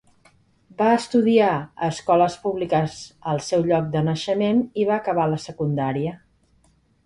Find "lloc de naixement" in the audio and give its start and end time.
3.69-4.67